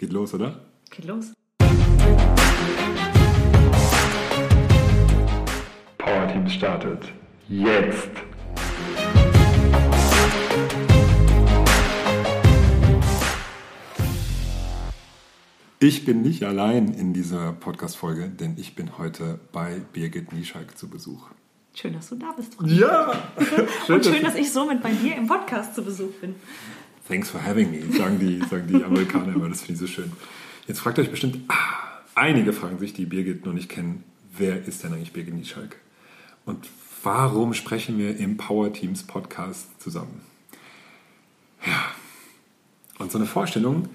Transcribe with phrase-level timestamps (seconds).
[0.00, 0.58] Geht los, oder?
[0.88, 1.34] Geht los.
[5.98, 7.12] Power Team startet.
[7.50, 8.08] Jetzt!
[15.80, 20.88] Ich bin nicht allein in dieser Podcast-Folge, denn ich bin heute bei Birgit Nieschalk zu
[20.88, 21.28] Besuch.
[21.74, 22.56] Schön, dass du da bist.
[22.64, 23.12] Ja!
[23.86, 26.36] schön, Und schön, dass, dass ich somit bei dir im Podcast zu Besuch bin.
[27.10, 29.48] Thanks for having me, sagen die, sagen die Amerikaner immer.
[29.48, 30.12] Das finde ich so schön.
[30.68, 34.04] Jetzt fragt euch bestimmt, ah, einige fragen sich, die Birgit noch nicht kennen,
[34.38, 35.74] wer ist denn eigentlich Birgit Nieschalk?
[36.44, 36.68] Und
[37.02, 40.20] warum sprechen wir im Power Teams Podcast zusammen?
[41.66, 41.90] Ja,
[43.00, 43.88] und so eine Vorstellung,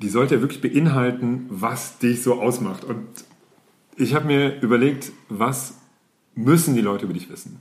[0.00, 2.82] die sollte ja wirklich beinhalten, was dich so ausmacht.
[2.82, 3.06] Und
[3.96, 5.74] ich habe mir überlegt, was
[6.34, 7.60] müssen die Leute über dich wissen?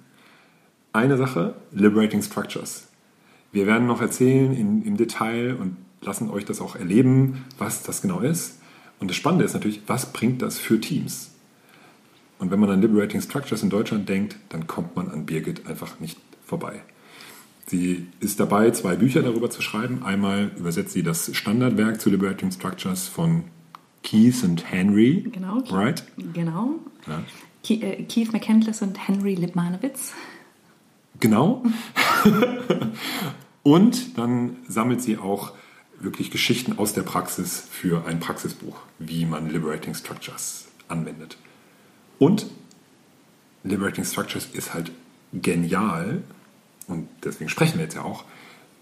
[0.93, 2.87] Eine Sache, Liberating Structures.
[3.53, 8.01] Wir werden noch erzählen in, im Detail und lassen euch das auch erleben, was das
[8.01, 8.59] genau ist.
[8.99, 11.31] Und das Spannende ist natürlich, was bringt das für Teams?
[12.39, 15.99] Und wenn man an Liberating Structures in Deutschland denkt, dann kommt man an Birgit einfach
[15.99, 16.81] nicht vorbei.
[17.67, 20.03] Sie ist dabei, zwei Bücher darüber zu schreiben.
[20.03, 23.45] Einmal übersetzt sie das Standardwerk zu Liberating Structures von
[24.03, 25.25] Keith und Henry.
[25.31, 25.59] Genau.
[25.69, 26.03] Right?
[26.33, 26.79] Genau.
[27.07, 27.23] Ja.
[27.69, 30.13] Äh, Keith McCandless und Henry Lipmanowitz.
[31.23, 31.63] Genau.
[33.63, 35.53] und dann sammelt sie auch
[35.97, 41.37] wirklich Geschichten aus der Praxis für ein Praxisbuch, wie man Liberating Structures anwendet.
[42.19, 42.47] Und
[43.63, 44.91] Liberating Structures ist halt
[45.31, 46.23] genial,
[46.87, 48.25] und deswegen sprechen wir jetzt ja auch,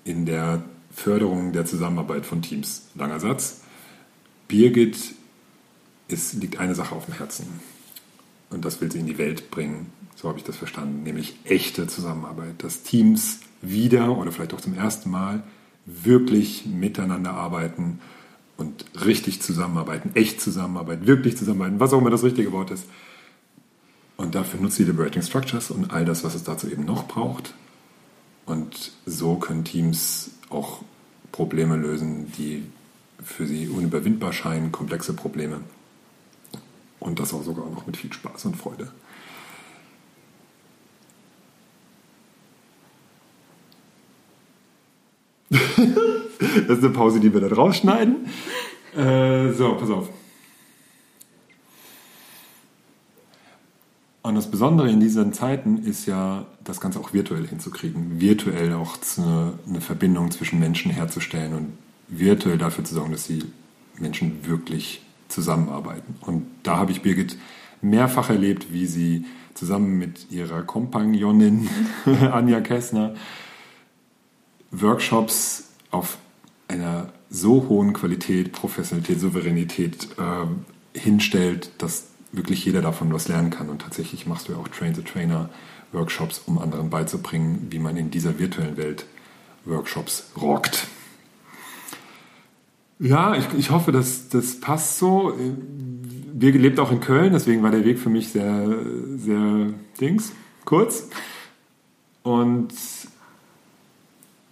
[0.04, 2.88] in der Förderung der Zusammenarbeit von Teams.
[2.96, 3.62] Langer Satz.
[4.48, 4.98] Birgit
[6.08, 7.46] ist, liegt eine Sache auf dem Herzen.
[8.52, 9.88] Und das will sie in die Welt bringen.
[10.16, 11.04] So habe ich das verstanden.
[11.04, 12.64] Nämlich echte Zusammenarbeit.
[12.64, 15.44] Dass Teams wieder oder vielleicht auch zum ersten Mal
[15.86, 18.00] wirklich miteinander arbeiten
[18.58, 22.86] und richtig zusammenarbeiten, echt zusammenarbeiten, wirklich zusammenarbeiten, was auch immer das richtige Wort ist.
[24.18, 27.56] Und dafür nutzt sie Liberating Structures und all das, was es dazu eben noch braucht.
[28.46, 30.84] Und so können Teams auch
[31.32, 32.64] Probleme lösen, die
[33.24, 35.62] für sie unüberwindbar scheinen, komplexe Probleme.
[37.02, 38.92] Und das auch sogar noch mit viel Spaß und Freude.
[45.50, 48.28] das ist eine Pause, die wir da rausschneiden.
[48.96, 50.10] Äh, so, pass auf.
[54.22, 58.98] Und das Besondere in diesen Zeiten ist ja, das Ganze auch virtuell hinzukriegen, virtuell auch
[59.18, 63.44] eine, eine Verbindung zwischen Menschen herzustellen und virtuell dafür zu sorgen, dass die
[63.98, 66.16] Menschen wirklich zusammenarbeiten.
[66.22, 67.38] Und da habe ich Birgit
[67.82, 71.70] mehrfach erlebt, wie sie zusammen mit ihrer Kompagnonin
[72.32, 73.16] Anja Kessner
[74.72, 76.18] Workshops auf
[76.68, 83.70] einer so hohen Qualität, Professionalität, Souveränität äh, hinstellt, dass wirklich jeder davon was lernen kann.
[83.70, 88.78] Und tatsächlich machst du ja auch Train-the-Trainer-Workshops, um anderen beizubringen, wie man in dieser virtuellen
[88.78, 89.06] Welt
[89.66, 90.88] Workshops rockt.
[93.04, 95.34] Ja, ich, ich hoffe, dass das passt so.
[96.34, 98.78] Wir lebt auch in Köln, deswegen war der Weg für mich sehr,
[99.18, 100.34] sehr dings,
[100.66, 101.10] kurz.
[102.22, 102.72] Und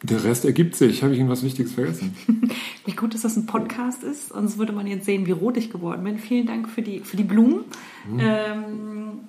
[0.01, 1.03] der Rest ergibt sich.
[1.03, 2.15] Habe ich irgendwas Wichtiges vergessen?
[2.85, 4.29] Wie gut, dass das ein Podcast ist.
[4.29, 6.17] Sonst würde man jetzt sehen, wie rot ich geworden bin.
[6.17, 7.65] Vielen Dank für die, für die Blumen.
[8.09, 8.19] Mhm.
[8.19, 9.19] Ähm,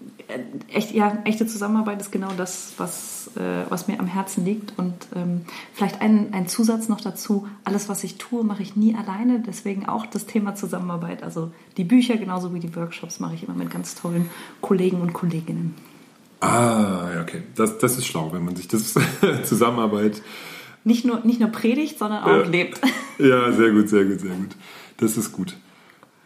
[0.68, 4.78] echt, ja, echte Zusammenarbeit ist genau das, was, äh, was mir am Herzen liegt.
[4.78, 5.42] Und ähm,
[5.74, 7.48] vielleicht ein, ein Zusatz noch dazu.
[7.64, 9.42] Alles, was ich tue, mache ich nie alleine.
[9.44, 11.24] Deswegen auch das Thema Zusammenarbeit.
[11.24, 15.12] Also die Bücher genauso wie die Workshops mache ich immer mit ganz tollen Kollegen und
[15.12, 15.74] Kolleginnen.
[16.40, 17.42] Ah, okay.
[17.56, 18.94] Das, das ist schlau, wenn man sich das
[19.42, 20.22] Zusammenarbeit
[20.84, 22.46] nicht nur, nicht nur predigt, sondern auch ja.
[22.46, 22.80] lebt.
[23.18, 24.56] Ja, sehr gut, sehr gut, sehr gut.
[24.96, 25.54] Das ist gut.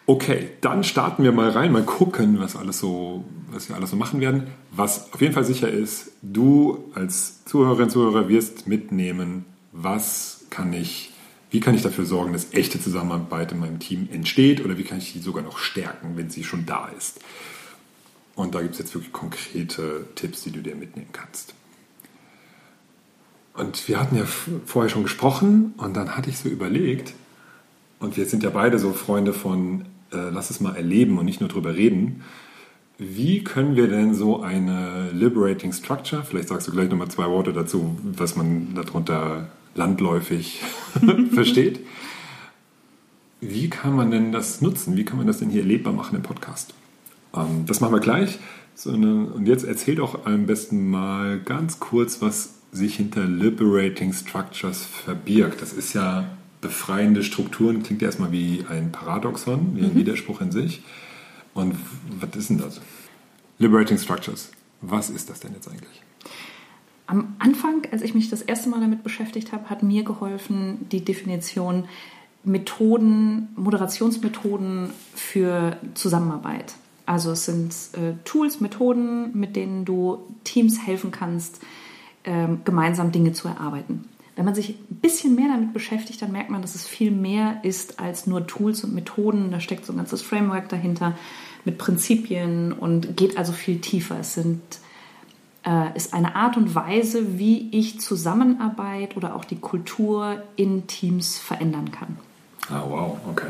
[0.06, 3.97] Okay, dann starten wir mal rein, mal gucken, was alles so, was wir alles so
[3.97, 4.44] machen werden.
[4.70, 11.12] Was auf jeden Fall sicher ist, du als Zuhörerin, Zuhörer wirst mitnehmen, was kann ich,
[11.50, 14.99] wie kann ich dafür sorgen, dass echte Zusammenarbeit in meinem Team entsteht oder wie kann
[14.99, 17.19] ich die sogar noch stärken, wenn sie schon da ist.
[18.37, 21.55] Und da gibt es jetzt wirklich konkrete Tipps, die du dir mitnehmen kannst.
[23.54, 24.24] Und wir hatten ja
[24.66, 27.14] vorher schon gesprochen und dann hatte ich so überlegt,
[28.00, 31.40] und wir sind ja beide so Freunde von, äh, lass es mal erleben und nicht
[31.40, 32.22] nur drüber reden.
[32.98, 37.52] Wie können wir denn so eine Liberating Structure, vielleicht sagst du gleich nochmal zwei Worte
[37.52, 40.62] dazu, was man darunter landläufig
[41.32, 41.80] versteht.
[43.40, 44.96] Wie kann man denn das nutzen?
[44.96, 46.74] Wie kann man das denn hier erlebbar machen im Podcast?
[47.34, 48.38] Ähm, das machen wir gleich.
[48.84, 55.62] und jetzt erzähl doch am besten mal ganz kurz, was sich hinter Liberating Structures verbirgt.
[55.62, 56.29] Das ist ja
[56.61, 59.99] befreiende Strukturen klingt erstmal wie ein Paradoxon, wie ein mhm.
[59.99, 60.82] Widerspruch in sich.
[61.53, 61.76] Und
[62.21, 62.81] was ist denn das?
[63.59, 64.50] Liberating Structures.
[64.81, 66.03] Was ist das denn jetzt eigentlich?
[67.06, 71.05] Am Anfang, als ich mich das erste Mal damit beschäftigt habe, hat mir geholfen die
[71.05, 71.85] Definition
[72.44, 76.75] Methoden, Moderationsmethoden für Zusammenarbeit.
[77.06, 81.61] Also es sind äh, Tools, Methoden, mit denen du Teams helfen kannst,
[82.25, 84.09] äh, gemeinsam Dinge zu erarbeiten.
[84.37, 87.59] Wenn man sich ein bisschen mehr damit beschäftigt, dann merkt man, dass es viel mehr
[87.62, 89.50] ist als nur Tools und Methoden.
[89.53, 91.15] Da steckt so ein ganzes Framework dahinter
[91.65, 94.19] mit Prinzipien und geht also viel tiefer.
[94.19, 94.61] Es sind,
[95.65, 101.38] äh, ist eine Art und Weise, wie ich Zusammenarbeit oder auch die Kultur in Teams
[101.38, 102.19] verändern kann.
[102.69, 103.49] Ah, wow, okay.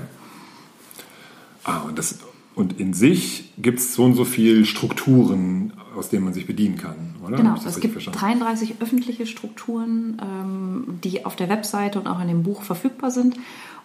[1.65, 2.19] Ah, und, das,
[2.54, 6.76] und in sich gibt es so und so viele Strukturen, aus denen man sich bedienen
[6.76, 7.36] kann, oder?
[7.36, 8.18] Genau, es gibt verstanden?
[8.18, 13.36] 33 öffentliche Strukturen, ähm, die auf der Webseite und auch in dem Buch verfügbar sind.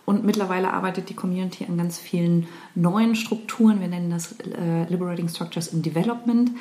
[0.05, 3.79] Und mittlerweile arbeitet die Community an ganz vielen neuen Strukturen.
[3.79, 6.51] Wir nennen das äh, Liberating Structures in Development,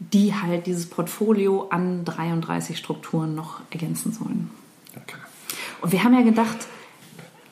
[0.00, 4.50] die halt dieses Portfolio an 33 Strukturen noch ergänzen sollen.
[4.96, 5.16] Okay.
[5.80, 6.66] Und wir haben ja gedacht,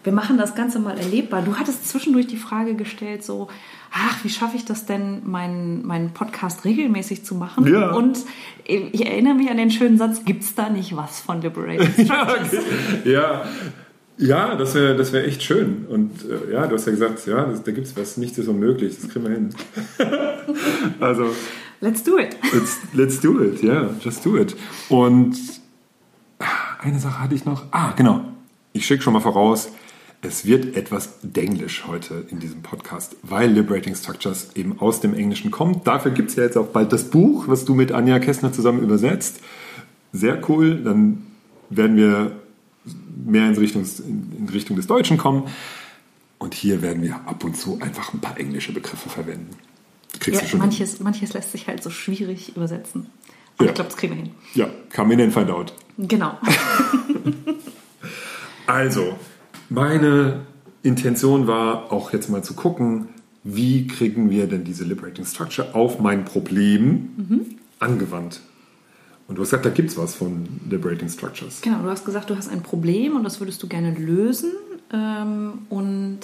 [0.06, 1.42] wir machen das Ganze mal erlebbar.
[1.42, 3.48] Du hattest zwischendurch die Frage gestellt, so,
[3.92, 7.66] ach, wie schaffe ich das denn, meinen, meinen Podcast regelmäßig zu machen?
[7.66, 7.90] Ja.
[7.90, 8.20] Und
[8.64, 12.52] ich erinnere mich an den schönen Satz, gibt es da nicht was von Liberating Structures?
[13.04, 13.46] ja,
[14.16, 15.86] ja, das wäre das wär echt schön.
[15.88, 18.46] Und äh, ja, du hast ja gesagt, ja, das, da gibt es was, nichts ist
[18.46, 19.54] unmöglich, das kriegen wir hin.
[21.00, 21.34] also.
[21.80, 22.36] Let's do it.
[22.54, 24.56] Let's, let's do it, ja, yeah, just do it.
[24.88, 25.36] Und
[26.78, 27.64] eine Sache hatte ich noch.
[27.72, 28.20] Ah, genau.
[28.72, 29.72] Ich schicke schon mal voraus,
[30.26, 35.50] es wird etwas Denglisch heute in diesem Podcast, weil Liberating Structures eben aus dem Englischen
[35.50, 35.87] kommt.
[35.87, 38.82] Dafür gibt es ja jetzt auch bald das Buch, was du mit Anja Kessner zusammen
[38.82, 39.40] übersetzt.
[40.12, 40.82] Sehr cool.
[40.82, 41.26] Dann
[41.70, 42.32] werden wir
[43.25, 45.44] mehr in Richtung, in Richtung des Deutschen kommen.
[46.38, 49.56] Und hier werden wir ab und zu einfach ein paar englische Begriffe verwenden.
[50.19, 53.06] Kriegst ja, manches, manches lässt sich halt so schwierig übersetzen.
[53.56, 53.70] Aber ja.
[53.70, 54.32] ich glaube, das kriegen wir hin.
[54.55, 55.73] Ja, come in and find out.
[55.96, 56.38] Genau.
[58.67, 59.17] also,
[59.68, 60.46] meine
[60.82, 63.08] Intention war auch jetzt mal zu gucken,
[63.42, 67.46] wie kriegen wir denn diese Liberating Structure auf mein Problem mhm.
[67.78, 68.40] angewandt.
[69.28, 71.60] Und du hast gesagt, da gibt es was von Liberating Structures.
[71.60, 74.52] Genau, du hast gesagt, du hast ein Problem und das würdest du gerne lösen.
[74.92, 76.20] Ähm, und,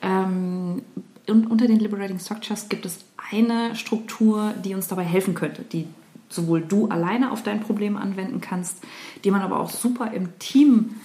[0.00, 0.82] ähm,
[1.26, 5.86] und unter den Liberating Structures gibt es eine Struktur, die uns dabei helfen könnte, die
[6.30, 8.78] sowohl du alleine auf dein Problem anwenden kannst,
[9.24, 10.96] die man aber auch super im Team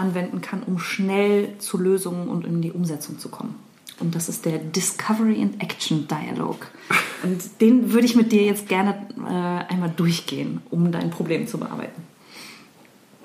[0.00, 3.54] anwenden kann, um schnell zu Lösungen und in die Umsetzung zu kommen.
[4.00, 6.66] Und das ist der Discovery and Action Dialog.
[7.22, 11.58] Und den würde ich mit dir jetzt gerne äh, einmal durchgehen, um dein Problem zu
[11.58, 12.02] bearbeiten.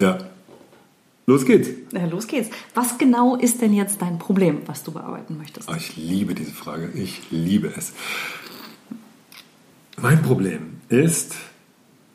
[0.02, 0.18] Ja.
[1.28, 1.70] Los geht's.
[1.92, 2.50] Ja, los geht's.
[2.74, 5.70] Was genau ist denn jetzt dein Problem, was du bearbeiten möchtest?
[5.70, 6.92] Oh, ich liebe diese Frage.
[6.94, 7.94] Ich liebe es.
[10.00, 11.36] Mein Problem ist,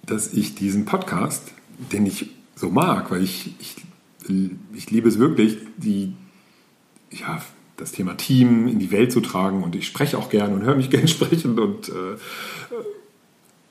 [0.04, 1.50] dass ich diesen Podcast,
[1.92, 3.76] den ich so mag, weil ich, ich,
[4.74, 6.14] ich liebe es wirklich, die,
[7.10, 7.42] ja,
[7.76, 10.76] das Thema Team in die Welt zu tragen und ich spreche auch gern und höre
[10.76, 12.16] mich gern sprechen und äh,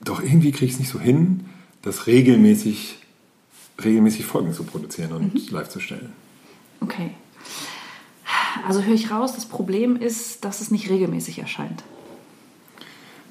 [0.02, 1.46] doch irgendwie kriege ich es nicht so hin,
[1.82, 3.00] das regelmäßig,
[3.84, 5.42] regelmäßig Folgen zu produzieren und mhm.
[5.52, 6.12] live zu stellen.
[6.82, 7.12] Okay.
[8.68, 11.83] Also höre ich raus, das Problem ist, dass es nicht regelmäßig erscheint.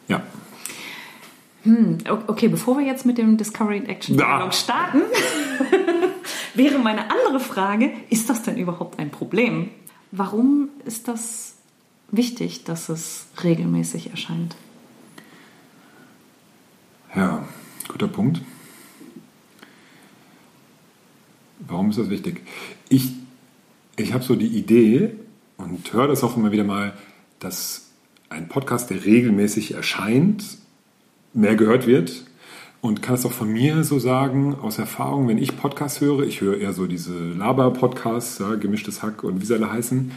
[0.06, 0.22] Ja.
[1.64, 1.98] Hm,
[2.28, 5.02] okay, bevor wir jetzt mit dem Discovery in Action Dialog starten,
[6.58, 9.70] wäre meine andere Frage, ist das denn überhaupt ein Problem?
[10.10, 11.54] Warum ist das
[12.10, 14.56] wichtig, dass es regelmäßig erscheint?
[17.14, 17.46] Ja,
[17.88, 18.42] guter Punkt.
[21.60, 22.42] Warum ist das wichtig?
[22.88, 23.12] Ich,
[23.96, 25.14] ich habe so die Idee
[25.56, 26.94] und höre das auch immer wieder mal,
[27.40, 27.90] dass
[28.30, 30.44] ein Podcast, der regelmäßig erscheint,
[31.32, 32.24] mehr gehört wird.
[32.88, 36.40] Und kann es auch von mir so sagen, aus Erfahrung, wenn ich Podcasts höre, ich
[36.40, 40.10] höre eher so diese Laber-Podcasts, ja, gemischtes Hack und wie sie alle heißen.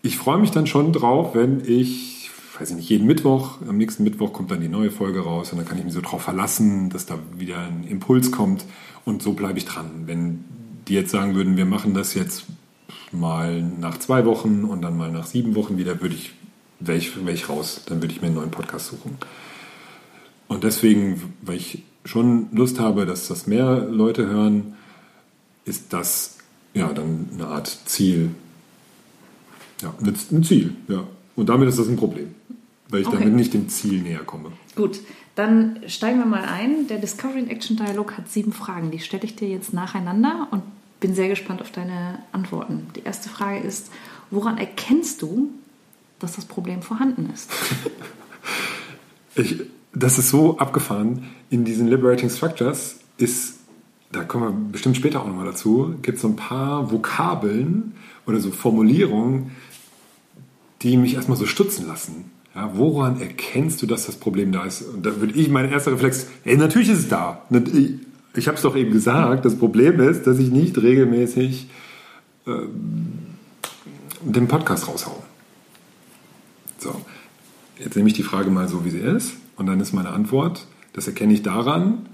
[0.00, 4.04] Ich freue mich dann schon drauf, wenn ich, weiß ich nicht, jeden Mittwoch, am nächsten
[4.04, 6.88] Mittwoch kommt dann die neue Folge raus und dann kann ich mich so drauf verlassen,
[6.88, 8.64] dass da wieder ein Impuls kommt
[9.04, 10.04] und so bleibe ich dran.
[10.06, 10.46] Wenn
[10.88, 12.46] die jetzt sagen würden, wir machen das jetzt
[13.12, 16.32] mal nach zwei Wochen und dann mal nach sieben Wochen wieder, würde ich,
[16.80, 17.82] wäre ich, wär ich raus.
[17.84, 19.18] Dann würde ich mir einen neuen Podcast suchen.
[20.46, 24.74] Und deswegen, weil ich schon Lust habe, dass das mehr Leute hören,
[25.64, 26.38] ist das
[26.72, 28.30] ja dann eine Art Ziel.
[29.82, 31.04] Ja, ein Ziel, ja.
[31.36, 32.34] Und damit ist das ein Problem,
[32.88, 33.18] weil ich okay.
[33.18, 34.52] damit nicht dem Ziel näher komme.
[34.74, 35.00] Gut,
[35.34, 36.88] dann steigen wir mal ein.
[36.88, 38.90] Der Discovery in Action Dialog hat sieben Fragen.
[38.90, 40.62] Die stelle ich dir jetzt nacheinander und
[41.00, 42.88] bin sehr gespannt auf deine Antworten.
[42.96, 43.92] Die erste Frage ist,
[44.30, 45.50] woran erkennst du,
[46.18, 47.50] dass das Problem vorhanden ist?
[49.36, 49.60] ich,
[49.94, 51.24] das ist so abgefahren.
[51.50, 53.54] In diesen Liberating Structures ist,
[54.12, 57.94] da kommen wir bestimmt später auch nochmal dazu, gibt es so ein paar Vokabeln
[58.26, 59.50] oder so Formulierungen,
[60.82, 62.30] die mich erstmal so stutzen lassen.
[62.54, 64.82] Ja, woran erkennst du, dass das Problem da ist?
[64.82, 67.42] Und da würde ich, mein erster Reflex, ey, natürlich ist es da.
[67.50, 67.90] Ich,
[68.34, 71.68] ich habe es doch eben gesagt, das Problem ist, dass ich nicht regelmäßig
[72.46, 73.12] ähm,
[74.22, 75.22] den Podcast raushaue.
[76.78, 76.94] So,
[77.78, 79.32] jetzt nehme ich die Frage mal so, wie sie ist.
[79.58, 82.06] Und dann ist meine Antwort, das erkenne ich daran,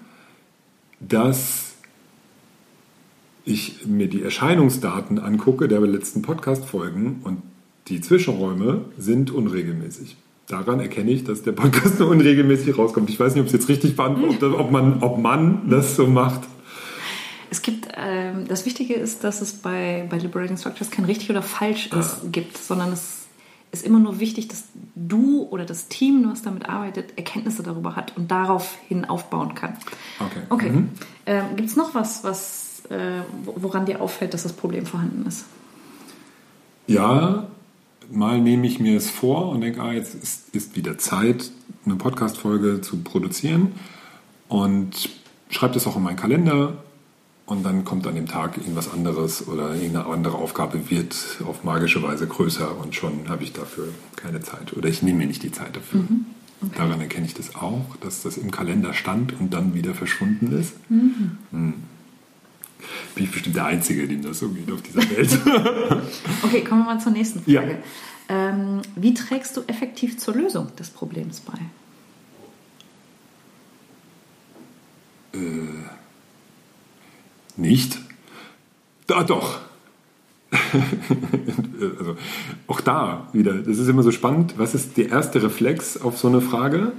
[0.98, 1.74] dass
[3.44, 7.42] ich mir die Erscheinungsdaten angucke der letzten Podcast-Folgen und
[7.88, 10.16] die Zwischenräume sind unregelmäßig.
[10.46, 13.10] Daran erkenne ich, dass der Podcast nur unregelmäßig rauskommt.
[13.10, 16.40] Ich weiß nicht, ob es jetzt richtig beantwortet, ob man, ob man das so macht.
[17.50, 21.42] Es gibt, ähm, das Wichtige ist, dass es bei, bei Liberating Structures kein richtig oder
[21.42, 22.28] falsch ist, ah.
[22.32, 23.26] gibt, sondern es
[23.74, 24.64] ist immer nur wichtig, dass
[24.94, 29.76] du oder das Team, was damit arbeitet, Erkenntnisse darüber hat und daraufhin aufbauen kann.
[30.18, 30.40] Okay.
[30.48, 30.70] Okay.
[30.70, 30.88] Mhm.
[31.26, 35.44] Ähm, gibt es noch was, was äh, woran dir auffällt, dass das Problem vorhanden ist?
[36.86, 37.46] Ja,
[38.10, 41.50] mal nehme ich mir es vor und denke, ah, jetzt ist, ist wieder Zeit,
[41.84, 43.72] eine Podcast-Folge zu produzieren
[44.48, 45.08] und
[45.48, 46.83] schreibe das auch in meinen Kalender
[47.46, 51.14] und dann kommt an dem Tag irgendwas anderes oder irgendeine andere Aufgabe wird
[51.46, 55.26] auf magische Weise größer und schon habe ich dafür keine Zeit oder ich nehme mir
[55.26, 56.00] nicht die Zeit dafür.
[56.00, 56.26] Mhm.
[56.62, 56.72] Okay.
[56.76, 60.74] Daran erkenne ich das auch, dass das im Kalender stand und dann wieder verschwunden ist.
[60.88, 61.38] Mhm.
[61.50, 61.74] Hm.
[63.14, 65.38] Bin ich bestimmt der Einzige, dem das so geht auf dieser Welt.
[66.42, 67.78] okay, kommen wir mal zur nächsten Frage.
[68.30, 68.48] Ja.
[68.48, 71.58] Ähm, wie trägst du effektiv zur Lösung des Problems bei?
[75.38, 76.03] Äh
[77.56, 77.98] nicht?
[79.06, 79.60] Da doch.
[81.98, 82.16] also
[82.66, 84.54] auch da wieder, das ist immer so spannend.
[84.56, 86.92] Was ist der erste Reflex auf so eine Frage?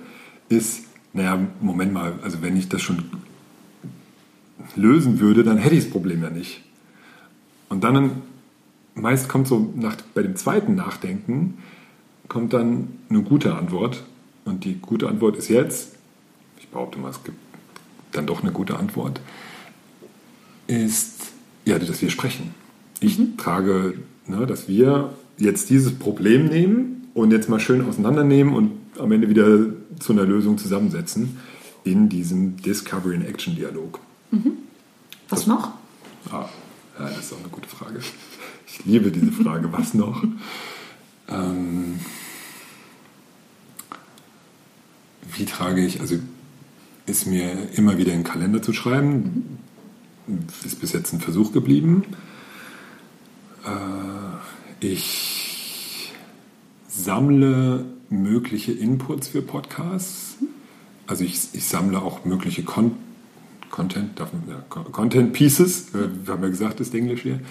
[0.50, 3.04] Ist, naja, Moment mal, also wenn ich das schon
[4.76, 6.64] lösen würde, dann hätte ich das Problem ja nicht.
[7.70, 8.22] Und dann
[8.94, 11.58] meist kommt so nach, bei dem zweiten Nachdenken,
[12.28, 14.04] kommt dann eine gute Antwort.
[14.46, 15.96] Und die gute Antwort ist jetzt,
[16.60, 17.38] ich behaupte mal, es gibt
[18.12, 19.20] dann doch eine gute Antwort
[20.68, 21.32] ist,
[21.66, 22.54] ja, dass wir sprechen.
[23.00, 23.38] Ich mhm.
[23.38, 23.96] trage,
[24.28, 29.30] ne, dass wir jetzt dieses Problem nehmen und jetzt mal schön auseinandernehmen und am Ende
[29.30, 29.68] wieder
[30.00, 31.38] zu einer Lösung zusammensetzen
[31.84, 34.00] in diesem Discovery and Action Dialog.
[34.32, 34.54] Mhm.
[35.30, 35.74] Was das, noch?
[36.32, 36.50] Ah,
[37.00, 38.00] ja, das ist auch eine gute Frage.
[38.68, 39.72] Ich liebe diese Frage.
[39.72, 40.24] Was noch?
[41.28, 42.00] Ähm,
[45.36, 46.18] wie trage ich, also
[47.06, 49.55] ist mir immer wieder in den Kalender zu schreiben, mhm
[50.66, 52.04] ist bis jetzt ein Versuch geblieben.
[53.66, 56.14] Äh, ich
[56.88, 60.38] sammle mögliche Inputs für Podcasts.
[61.08, 62.98] Also ich, ich sammle auch mögliche Con
[63.72, 67.42] Content, ja, Content Pieces, äh, wir haben ja gesagt, ist Englisch hier,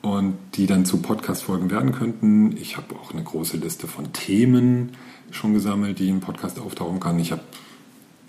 [0.00, 2.56] und die dann zu Podcast-Folgen werden könnten.
[2.56, 4.92] Ich habe auch eine große Liste von Themen
[5.30, 7.18] schon gesammelt, die im Podcast auftauchen kann.
[7.18, 7.42] Ich habe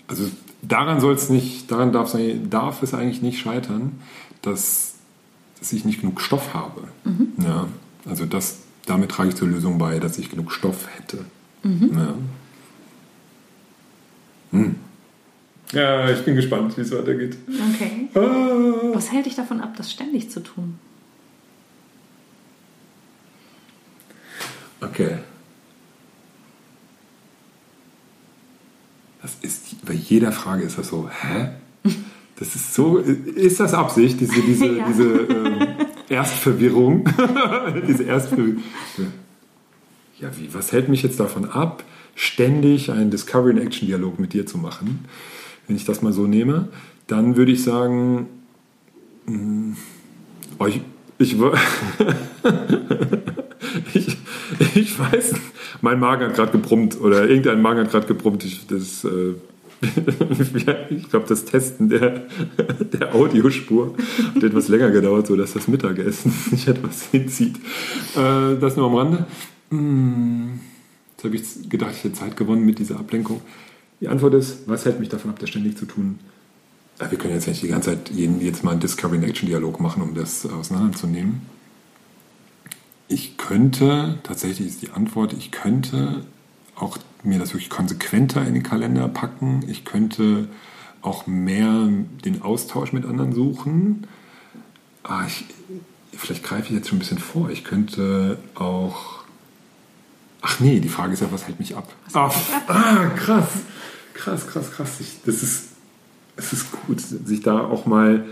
[0.06, 0.28] also
[0.66, 4.00] daran soll es nicht, daran darf es, darf es eigentlich nicht scheitern,
[4.42, 4.94] dass,
[5.58, 6.88] dass ich nicht genug Stoff habe.
[7.04, 7.32] Mhm.
[7.38, 7.68] Ja,
[8.06, 11.24] also das, damit trage ich zur Lösung bei, dass ich genug Stoff hätte.
[11.62, 11.90] Mhm.
[11.94, 12.14] Ja.
[14.52, 14.76] Hm.
[15.72, 17.36] ja, ich bin gespannt, wie es weitergeht.
[17.74, 18.08] Okay.
[18.14, 18.94] Ah.
[18.94, 20.78] Was hält dich davon ab, das ständig zu tun?
[24.80, 25.18] Okay.
[29.22, 31.50] Das ist, bei jeder Frage ist das so, hä?
[32.36, 34.86] Das ist so, ist das Absicht, diese, diese, ja.
[34.88, 35.66] diese ähm,
[36.08, 37.04] Erstverwirrung?
[37.88, 38.62] diese Erstverwirrung.
[40.20, 44.32] Ja, wie, was hält mich jetzt davon ab, ständig einen Discovery and Action Dialog mit
[44.32, 45.04] dir zu machen?
[45.66, 46.68] Wenn ich das mal so nehme,
[47.06, 48.26] dann würde ich sagen,
[49.26, 49.76] mh, hm,
[50.58, 50.80] oh, ich,
[51.18, 51.36] ich,
[53.94, 54.16] ich,
[54.74, 55.34] ich weiß
[55.84, 58.44] mein Magen hat gerade gebrummt oder irgendein Magen hat gerade gebrummt.
[58.44, 59.34] Ich, das, äh,
[60.90, 62.26] ich glaube, das Testen der,
[62.92, 63.94] der Audiospur
[64.34, 67.56] hat etwas länger gedauert, sodass das Mittagessen sich etwas hinzieht.
[68.16, 69.26] Äh, das nur am Rande.
[69.70, 70.60] Hm,
[71.12, 73.40] jetzt habe ich gedacht, ich hätte Zeit gewonnen mit dieser Ablenkung.
[74.00, 76.18] Die Antwort ist, was hält mich davon ab, das ständig zu tun?
[76.98, 80.14] Wir können jetzt nicht die ganze Zeit jetzt mal einen Discovery Action Dialog machen, um
[80.14, 81.42] das auseinanderzunehmen.
[83.08, 86.24] Ich könnte, tatsächlich ist die Antwort, ich könnte
[86.76, 89.64] auch mir das wirklich konsequenter in den Kalender packen.
[89.68, 90.48] Ich könnte
[91.02, 91.88] auch mehr
[92.24, 94.06] den Austausch mit anderen suchen.
[95.02, 95.44] ah, ich,
[96.16, 97.50] vielleicht greife ich jetzt schon ein bisschen vor.
[97.50, 99.24] Ich könnte auch.
[100.40, 101.90] Ach nee, die Frage ist ja, was hält mich ab?
[102.12, 102.30] Ah,
[102.68, 103.48] ah, krass.
[104.12, 105.00] Krass, krass, krass.
[105.00, 105.68] Ich, das ist,
[106.36, 108.24] es ist gut, sich da auch mal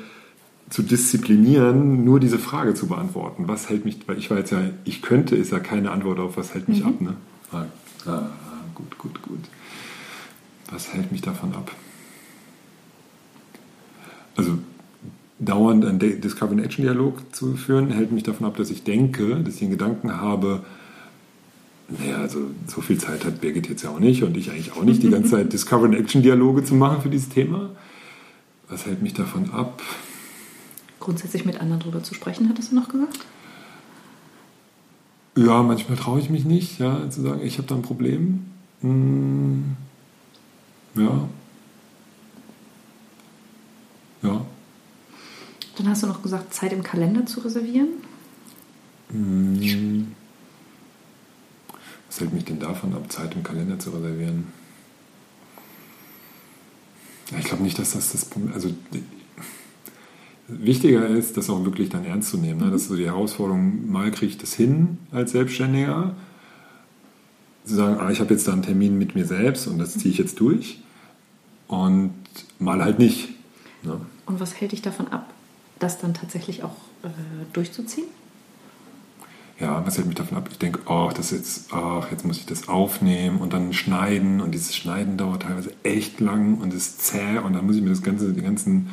[0.71, 3.49] zu disziplinieren, nur diese Frage zu beantworten.
[3.49, 6.37] Was hält mich, weil ich war jetzt ja, ich könnte, ist ja keine Antwort auf,
[6.37, 6.89] was hält mich mhm.
[6.89, 7.01] ab.
[7.01, 7.17] Ne?
[7.53, 7.65] Ah,
[8.07, 8.29] ah.
[10.83, 11.71] Was hält mich davon ab?
[14.37, 14.59] Also
[15.39, 19.37] dauernd einen Discover and Action Dialog zu führen, hält mich davon ab, dass ich denke,
[19.45, 20.65] dass ich einen Gedanken habe,
[21.89, 24.83] naja, also so viel Zeit hat Birgit jetzt ja auch nicht und ich eigentlich auch
[24.83, 27.71] nicht, die ganze Zeit Discover and Action Dialoge zu machen für dieses Thema.
[28.69, 29.83] Was hält mich davon ab?
[30.99, 33.21] Grundsätzlich mit anderen darüber zu sprechen, hattest du noch gesagt?
[35.37, 38.47] Ja, manchmal traue ich mich nicht, ja, zu sagen, ich habe da ein Problem.
[38.81, 39.77] Hm,
[40.95, 41.29] ja.
[44.23, 44.47] Ja.
[45.77, 47.89] Dann hast du noch gesagt, Zeit im Kalender zu reservieren.
[49.11, 50.15] Hm.
[52.09, 54.47] Was hält mich denn davon ab, Zeit im Kalender zu reservieren?
[57.31, 58.71] Ja, ich glaube nicht, dass das das Problem Also
[60.47, 62.61] wichtiger ist, das auch wirklich dann ernst zu nehmen.
[62.61, 62.71] Ne?
[62.71, 66.15] Dass du die Herausforderung, mal kriege ich das hin als Selbstständiger,
[67.65, 70.13] zu sagen, ah, ich habe jetzt da einen Termin mit mir selbst und das ziehe
[70.13, 70.81] ich jetzt durch
[71.69, 72.13] und
[72.59, 73.31] mal halt nicht.
[73.83, 74.01] Ne?
[74.27, 75.33] Und was hält dich davon ab,
[75.79, 77.09] das dann tatsächlich auch äh,
[77.53, 78.07] durchzuziehen?
[79.61, 80.49] Ja, was hält mich davon ab?
[80.51, 84.53] Ich denke, oh, das jetzt, ach, jetzt muss ich das aufnehmen und dann schneiden und
[84.53, 88.03] dieses Schneiden dauert teilweise echt lang und ist zäh und dann muss ich mir das
[88.03, 88.91] ganze, die ganzen,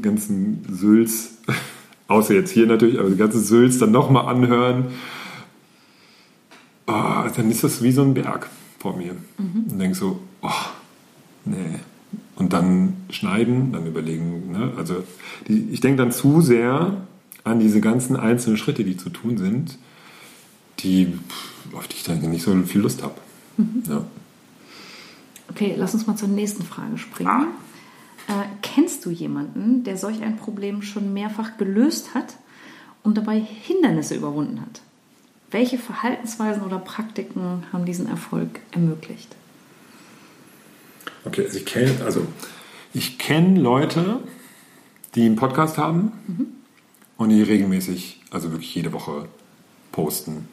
[0.00, 1.32] ganzen Sülz,
[2.08, 4.86] außer jetzt hier natürlich, aber die ganze Sülz dann nochmal anhören.
[7.32, 9.14] Dann ist das wie so ein Berg vor mir.
[9.38, 9.64] Mhm.
[9.70, 10.50] Und denke so, oh,
[11.44, 11.80] nee,
[12.40, 14.50] und dann schneiden, dann überlegen.
[14.50, 14.72] Ne?
[14.76, 15.04] Also
[15.46, 17.06] die, ich denke dann zu sehr
[17.44, 19.78] an diese ganzen einzelnen Schritte, die zu tun sind,
[20.80, 21.18] die,
[21.72, 23.14] auf die ich dann nicht so viel Lust habe.
[23.58, 23.82] Mhm.
[23.88, 24.04] Ja.
[25.50, 27.30] Okay, lass uns mal zur nächsten Frage springen.
[27.30, 27.46] Ah.
[28.28, 32.36] Äh, kennst du jemanden, der solch ein Problem schon mehrfach gelöst hat
[33.02, 34.80] und dabei Hindernisse überwunden hat?
[35.50, 39.34] Welche Verhaltensweisen oder Praktiken haben diesen Erfolg ermöglicht?
[41.24, 42.26] Okay, also ich kenne also
[42.92, 44.20] ich kenne Leute,
[45.14, 46.46] die einen Podcast haben mhm.
[47.16, 49.26] und die regelmäßig, also wirklich jede Woche
[49.92, 50.48] posten,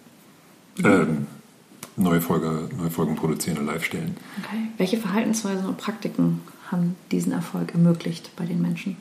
[0.77, 0.86] mhm.
[0.86, 1.27] ähm,
[1.95, 4.17] neue, Folge, neue Folgen produzieren und live stellen.
[4.43, 4.67] Okay.
[4.77, 8.97] Welche Verhaltensweisen und Praktiken haben diesen Erfolg ermöglicht bei den Menschen?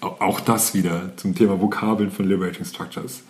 [0.00, 3.22] Auch das wieder zum Thema Vokabeln von Liberating Structures.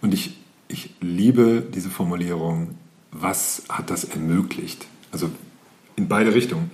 [0.00, 0.36] Und ich,
[0.68, 2.74] ich liebe diese Formulierung,
[3.10, 4.86] was hat das ermöglicht?
[5.10, 5.30] Also
[5.96, 6.70] in beide Richtungen.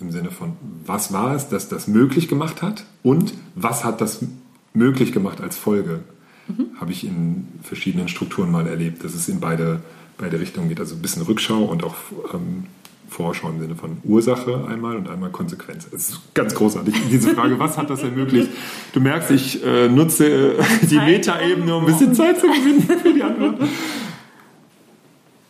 [0.00, 0.54] Im Sinne von,
[0.86, 4.24] was war es, das das möglich gemacht hat und was hat das
[4.72, 6.00] möglich gemacht als Folge?
[6.48, 6.80] Mhm.
[6.80, 9.82] Habe ich in verschiedenen Strukturen mal erlebt, dass es in beide,
[10.16, 10.80] beide Richtungen geht.
[10.80, 11.96] Also ein bisschen Rückschau und auch
[12.32, 12.64] ähm,
[13.10, 15.86] Vorschau im Sinne von Ursache einmal und einmal Konsequenz.
[15.92, 18.48] Es ist ganz großartig, diese Frage, was hat das ermöglicht?
[18.92, 23.12] Du merkst, ich äh, nutze äh, die Metaebene, um ein bisschen Zeit zu gewinnen für
[23.12, 23.68] die Antwort.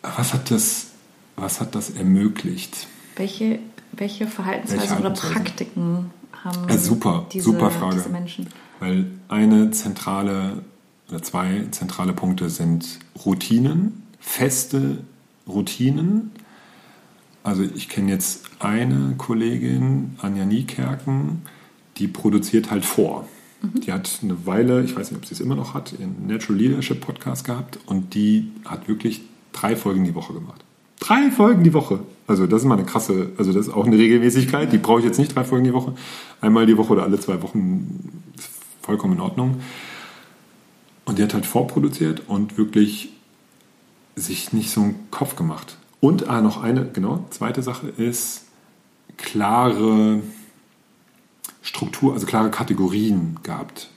[0.01, 0.87] Was hat das,
[1.35, 2.87] was hat das ermöglicht?
[3.15, 3.59] Welche,
[3.91, 6.11] welche Verhaltensweisen welche oder Praktiken
[6.43, 7.97] haben ja, super, diese, super Frage.
[7.97, 8.47] diese Menschen?
[8.79, 10.63] Weil eine zentrale
[11.09, 15.03] oder zwei zentrale Punkte sind Routinen, feste
[15.47, 16.31] Routinen.
[17.43, 21.41] Also ich kenne jetzt eine Kollegin, Anja Niekerken,
[21.97, 23.27] die produziert halt vor.
[23.61, 23.81] Mhm.
[23.81, 26.59] Die hat eine Weile, ich weiß nicht, ob sie es immer noch hat, einen Natural
[26.59, 29.21] Leadership Podcast gehabt und die hat wirklich
[29.53, 30.63] drei Folgen die Woche gemacht.
[30.99, 32.01] Drei Folgen die Woche.
[32.27, 34.71] Also das ist mal eine krasse, also das ist auch eine Regelmäßigkeit.
[34.71, 35.93] Die brauche ich jetzt nicht drei Folgen die Woche.
[36.41, 38.49] Einmal die Woche oder alle zwei Wochen ist
[38.81, 39.61] vollkommen in Ordnung.
[41.05, 43.09] Und die hat halt vorproduziert und wirklich
[44.15, 45.77] sich nicht so einen Kopf gemacht.
[46.01, 48.43] Und ah, noch eine, genau, zweite Sache ist
[49.17, 50.21] klare
[51.61, 53.89] Struktur, also klare Kategorien gehabt.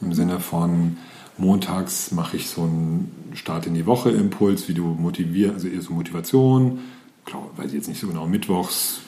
[0.00, 0.96] Im Sinne von,
[1.38, 5.82] montags mache ich so einen Start in die Woche Impuls, wie du motivierst, also eher
[5.82, 6.80] so Motivation,
[7.24, 9.00] klar, weiß ich jetzt nicht so genau, mittwochs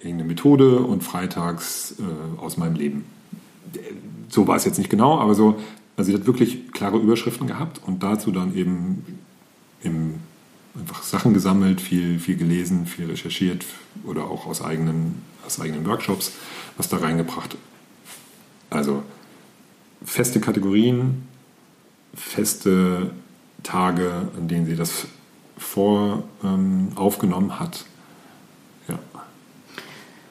[0.00, 3.04] irgendeine Methode und freitags äh, aus meinem Leben.
[4.28, 5.60] So war es jetzt nicht genau, aber so,
[5.96, 9.20] also sie hat wirklich klare Überschriften gehabt und dazu dann eben
[9.82, 10.14] im,
[10.78, 13.64] einfach Sachen gesammelt, viel, viel gelesen, viel recherchiert
[14.04, 16.32] oder auch aus eigenen, aus eigenen Workshops
[16.76, 17.56] was da reingebracht.
[18.70, 19.02] Also
[20.04, 21.26] feste Kategorien,
[22.14, 23.10] feste
[23.62, 25.06] Tage, an denen sie das
[25.56, 27.84] vor ähm, aufgenommen hat.
[28.88, 28.98] Ja.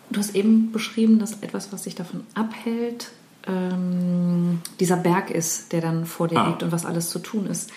[0.10, 3.12] Du hast eben beschrieben, dass etwas, was sich davon abhält,
[3.48, 6.48] ähm, dieser Berg ist, der dann vor dir Ah.
[6.50, 7.70] liegt und was alles zu tun ist.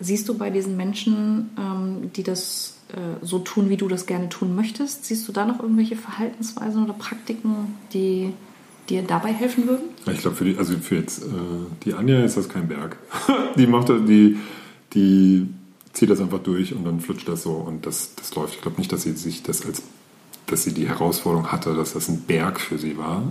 [0.00, 4.28] Siehst du bei diesen Menschen, ähm, die das äh, so tun, wie du das gerne
[4.28, 8.32] tun möchtest, siehst du da noch irgendwelche Verhaltensweisen oder Praktiken, die
[8.88, 9.86] dir dabei helfen würden?
[10.10, 11.26] Ich glaube, für die, also für jetzt äh,
[11.84, 12.96] die Anja ist das kein Berg.
[13.56, 14.38] die macht die,
[14.94, 15.48] die
[15.92, 18.54] zieht das einfach durch und dann flutscht das so und das, das läuft.
[18.54, 19.82] Ich glaube nicht, dass sie sich das als,
[20.46, 23.22] dass sie die Herausforderung hatte, dass das ein Berg für sie war.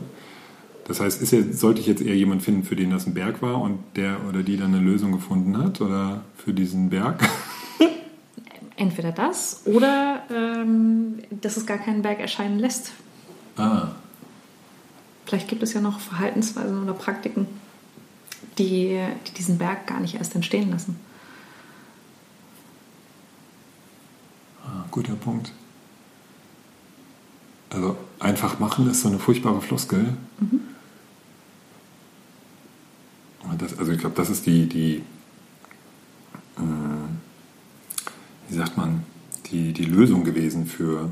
[0.88, 3.41] Das heißt, ist ja, sollte ich jetzt eher jemanden finden, für den das ein Berg
[3.41, 7.21] war und der oder die dann eine Lösung gefunden hat oder für diesen Berg?
[8.78, 12.93] Entweder das oder ähm, dass es gar keinen Berg erscheinen lässt.
[13.58, 13.89] Ah.
[15.26, 17.47] Vielleicht gibt es ja noch Verhaltensweisen oder Praktiken,
[18.58, 18.97] die,
[19.28, 20.95] die diesen Berg gar nicht erst entstehen lassen.
[24.63, 25.52] ah, guter Punkt.
[27.71, 30.15] Also einfach machen ist so eine furchtbare Floskel.
[30.39, 30.62] Und
[34.17, 35.03] Das, ist die, die
[36.58, 36.62] äh,
[38.49, 39.03] wie sagt man,
[39.51, 41.10] die, die Lösung gewesen für,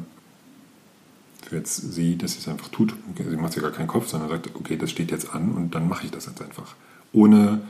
[1.44, 2.96] für jetzt sie, dass sie es einfach tut.
[3.18, 5.88] Sie macht sich gar keinen Kopf, sondern sagt, okay, das steht jetzt an und dann
[5.88, 6.76] mache ich das jetzt einfach.
[7.14, 7.62] Ohne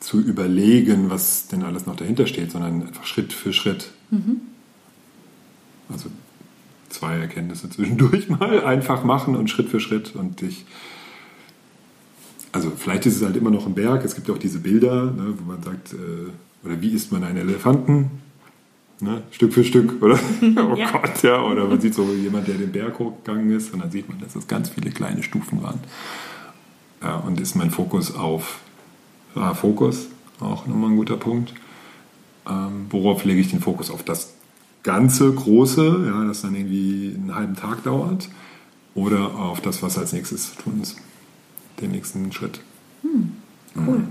[0.00, 3.90] zu überlegen, was denn alles noch dahinter steht, sondern einfach Schritt für Schritt.
[5.88, 6.10] Also
[6.88, 10.64] zwei Erkenntnisse zwischendurch mal einfach machen und Schritt für Schritt und dich
[12.56, 14.02] also vielleicht ist es halt immer noch ein Berg.
[14.02, 17.22] Es gibt ja auch diese Bilder, ne, wo man sagt, äh, oder wie isst man
[17.22, 18.10] einen Elefanten?
[18.98, 20.18] Ne, Stück für Stück, oder?
[20.42, 20.90] oh Ja.
[20.90, 21.42] Gott, ja.
[21.42, 24.34] Oder man sieht so jemand, der den Berg hochgegangen ist und dann sieht man, dass
[24.34, 25.80] es ganz viele kleine Stufen waren.
[27.02, 28.60] Ja, und ist mein Fokus auf
[29.34, 30.08] ah, Fokus,
[30.40, 31.52] auch nochmal ein guter Punkt.
[32.48, 33.90] Ähm, worauf lege ich den Fokus?
[33.90, 34.32] Auf das
[34.82, 38.30] ganze Große, ja, das dann irgendwie einen halben Tag dauert,
[38.94, 40.96] oder auf das, was als nächstes zu tun ist,
[41.80, 42.60] den nächsten Schritt.
[43.74, 44.08] Cool.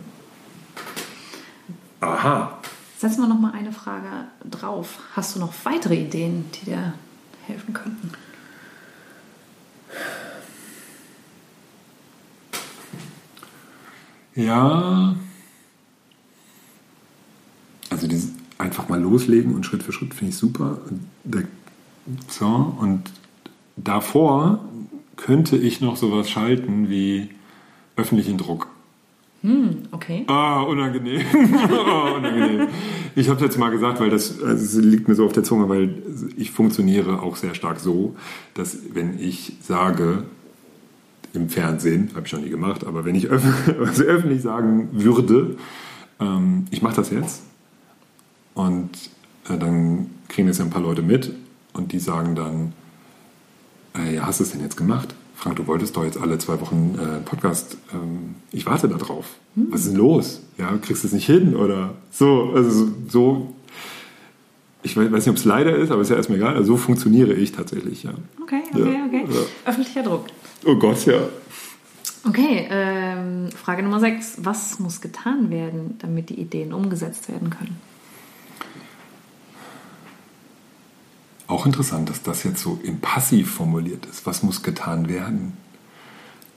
[1.99, 2.59] Aha.
[2.97, 4.09] Setzen wir noch mal eine Frage
[4.49, 4.99] drauf.
[5.15, 6.93] Hast du noch weitere Ideen, die dir
[7.47, 8.11] helfen könnten?
[14.35, 15.15] Ja.
[17.89, 20.79] Also dieses einfach mal loslegen und Schritt für Schritt finde ich super.
[22.27, 23.11] So, und
[23.77, 24.63] davor
[25.15, 27.29] könnte ich noch sowas schalten wie
[27.95, 28.67] öffentlichen Druck.
[29.41, 30.23] Hm, okay.
[30.27, 31.21] Ah, unangenehm.
[31.69, 32.67] ah, unangenehm.
[33.15, 35.69] Ich habe jetzt mal gesagt, weil das, also es liegt mir so auf der Zunge,
[35.69, 36.01] weil
[36.35, 38.15] ich funktioniere auch sehr stark so,
[38.55, 40.23] dass wenn ich sage,
[41.35, 43.43] im Fernsehen, habe ich noch nie gemacht, aber wenn ich öff
[43.79, 45.57] also öffentlich sagen würde,
[46.19, 47.43] ähm, ich mache das jetzt
[48.53, 48.89] und
[49.49, 51.31] äh, dann kriegen das ja ein paar Leute mit
[51.73, 52.73] und die sagen dann,
[53.95, 55.13] äh, ja, hast du es denn jetzt gemacht?
[55.35, 57.77] Frank, du wolltest doch jetzt alle zwei Wochen äh, Podcast.
[58.65, 59.25] Ich warte da drauf.
[59.53, 60.41] Was ist denn los?
[60.57, 62.51] Ja, kriegst du es nicht hin oder so?
[62.55, 63.53] Also so-.
[64.81, 66.55] Ich weiß nicht, ob es leider ist, aber ist ja erstmal egal.
[66.55, 68.15] Also so funktioniere ich tatsächlich, ja.
[68.41, 69.25] Okay, okay, Ja, okay.
[69.29, 69.69] ja.
[69.69, 70.25] Öffentlicher Druck.
[70.65, 71.19] Oh Gott, ja.
[72.27, 74.37] Okay, ähm, Frage Nummer 6.
[74.39, 77.79] Was muss getan werden, damit die Ideen umgesetzt werden können?
[81.45, 84.25] Auch interessant, dass das jetzt so im Passiv formuliert ist.
[84.25, 85.53] Was muss getan werden?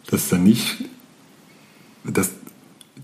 [0.06, 0.86] Das ist dann nicht.
[2.04, 2.30] Das,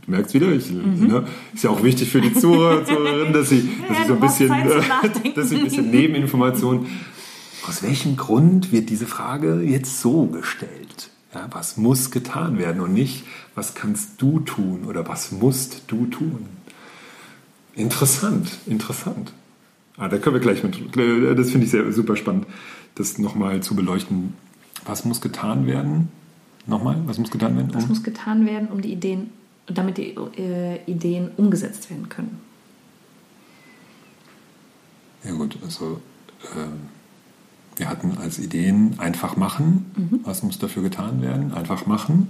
[0.05, 2.81] du merkst wieder, ich, ne, ist ja auch wichtig für die Zuhörer
[3.33, 6.87] dass sie, dass Ja, sie so ein bisschen, äh, dass sie ein bisschen Nebeninformation.
[7.67, 11.11] Aus welchem Grund wird diese Frage jetzt so gestellt?
[11.35, 16.07] Ja, was muss getan werden und nicht, was kannst du tun oder was musst du
[16.07, 16.47] tun?
[17.75, 19.33] Interessant, interessant.
[19.97, 20.77] Ah, da können wir gleich mit.
[20.97, 22.47] Das finde ich sehr super spannend,
[22.95, 24.35] das nochmal zu beleuchten.
[24.85, 26.09] Was muss getan werden?
[26.67, 27.75] Nochmal, was muss getan werden?
[27.75, 29.31] Was Um- muss getan werden, um die Ideen,
[29.67, 32.41] damit die äh, Ideen umgesetzt werden können?
[35.25, 36.01] Ja gut, also
[36.57, 36.89] ähm,
[37.77, 40.21] wir hatten als Ideen einfach machen.
[40.25, 41.53] Was muss dafür getan werden?
[41.53, 42.29] Einfach machen.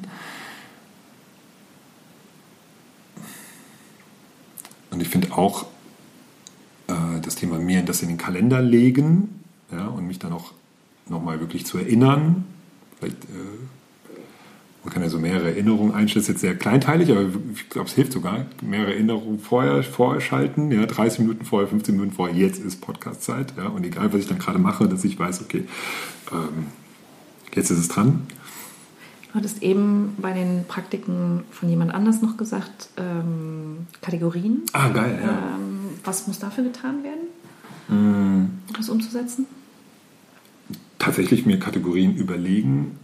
[4.91, 5.67] Und ich finde auch
[6.87, 9.41] äh, das Thema mir das in den Kalender legen
[9.73, 10.53] ja, und mich dann auch
[11.09, 12.45] nochmal wirklich zu erinnern.
[12.99, 13.59] Vielleicht, äh,
[14.85, 17.23] man kann ja so mehrere Erinnerungen einstellen, das ist jetzt sehr kleinteilig, aber
[17.55, 18.45] ich glaube, es hilft sogar.
[18.61, 23.55] Mehrere Erinnerungen vorher, vorher schalten, ja, 30 Minuten vorher, 15 Minuten vorher, jetzt ist Podcast-Zeit.
[23.57, 25.65] Ja, und egal, was ich dann gerade mache, dass ich weiß, okay,
[26.33, 26.67] ähm,
[27.55, 28.27] jetzt ist es dran.
[29.33, 34.63] Du hattest eben bei den Praktiken von jemand anders noch gesagt, ähm, Kategorien.
[34.75, 35.31] Ah, geil, ja.
[35.31, 37.21] Ähm, was muss dafür getan werden,
[37.89, 39.47] Mm, um das umzusetzen?
[40.99, 42.99] tatsächlich mir Kategorien überlegen,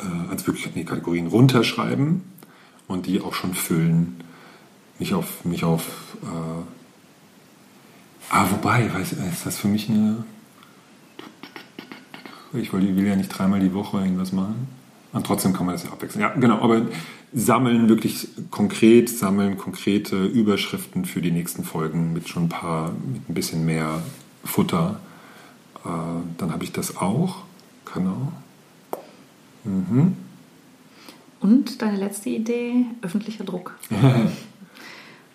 [0.00, 2.22] äh, also wirklich die Kategorien runterschreiben
[2.88, 4.22] und die auch schon füllen.
[4.98, 5.84] Nicht auf, nicht auf
[6.22, 6.62] äh,
[8.30, 10.24] ah, wobei, weiß, ist das für mich eine.
[12.52, 14.68] Ich will ja nicht dreimal die Woche irgendwas machen.
[15.12, 16.22] Und trotzdem kann man das ja abwechseln.
[16.22, 16.82] Ja, genau, aber
[17.32, 23.28] sammeln wirklich konkret, sammeln konkrete Überschriften für die nächsten Folgen mit schon ein paar, mit
[23.28, 24.02] ein bisschen mehr
[24.44, 25.00] Futter.
[25.84, 25.88] Äh,
[26.38, 27.42] dann habe ich das auch.
[27.92, 28.32] Genau.
[29.64, 30.16] Mhm.
[31.40, 33.78] Und deine letzte Idee, öffentlicher Druck.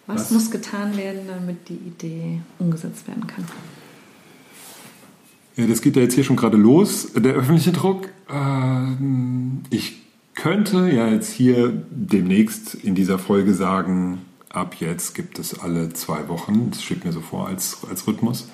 [0.07, 3.43] Was, Was, muss getan werden, damit die Idee umgesetzt werden kann?
[5.55, 8.09] Ja, das geht ja jetzt hier schon gerade los, der öffentliche Druck.
[8.29, 10.03] Ähm, ich
[10.35, 16.27] könnte ja jetzt hier demnächst in dieser Folge sagen, ab jetzt gibt es alle zwei
[16.27, 18.49] Wochen, das steht mir so vor als, als Rhythmus,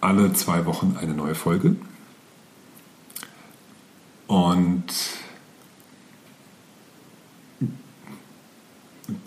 [0.00, 1.76] alle zwei Wochen eine neue Folge.
[4.28, 4.84] Und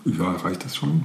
[0.04, 1.04] ja, reicht das schon?